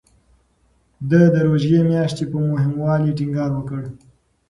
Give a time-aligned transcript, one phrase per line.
[1.09, 3.81] ده د روژې میاشتې په مهموالي ټینګار وکړ.